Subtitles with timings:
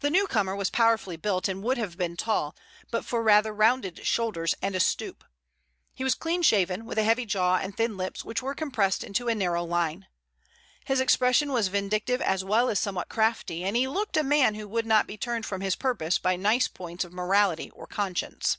[0.00, 2.56] The newcomer was powerfully built and would have been tall,
[2.90, 5.22] but for rather rounded shoulders and a stoop.
[5.92, 9.28] He was clean shaven, with a heavy jaw and thin lips which were compressed into
[9.28, 10.06] a narrow line.
[10.86, 14.66] His expression was vindictive as well as somewhat crafty, and he looked a man who
[14.66, 18.56] would not be turned from his purpose by nice points of morality or conscience.